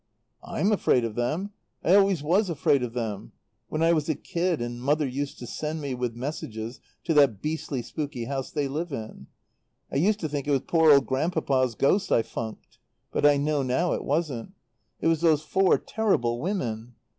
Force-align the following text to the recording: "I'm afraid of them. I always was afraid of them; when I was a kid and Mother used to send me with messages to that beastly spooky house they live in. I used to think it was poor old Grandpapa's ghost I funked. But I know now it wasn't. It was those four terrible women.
"I'm 0.43 0.71
afraid 0.71 1.03
of 1.05 1.13
them. 1.13 1.51
I 1.83 1.93
always 1.93 2.23
was 2.23 2.49
afraid 2.49 2.81
of 2.81 2.93
them; 2.93 3.33
when 3.69 3.83
I 3.83 3.93
was 3.93 4.09
a 4.09 4.15
kid 4.15 4.59
and 4.59 4.81
Mother 4.81 5.07
used 5.07 5.37
to 5.37 5.45
send 5.45 5.79
me 5.79 5.93
with 5.93 6.15
messages 6.15 6.79
to 7.03 7.13
that 7.13 7.39
beastly 7.39 7.83
spooky 7.83 8.25
house 8.25 8.49
they 8.49 8.67
live 8.67 8.91
in. 8.91 9.27
I 9.91 9.97
used 9.97 10.19
to 10.21 10.27
think 10.27 10.47
it 10.47 10.51
was 10.51 10.61
poor 10.65 10.91
old 10.91 11.05
Grandpapa's 11.05 11.75
ghost 11.75 12.11
I 12.11 12.23
funked. 12.23 12.79
But 13.11 13.27
I 13.27 13.37
know 13.37 13.61
now 13.61 13.93
it 13.93 14.03
wasn't. 14.03 14.55
It 15.01 15.07
was 15.07 15.21
those 15.21 15.43
four 15.43 15.77
terrible 15.77 16.41
women. 16.41 16.95